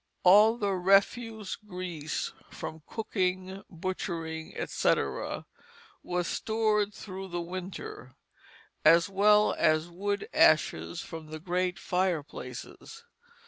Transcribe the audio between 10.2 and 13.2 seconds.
ashes from the great fireplaces.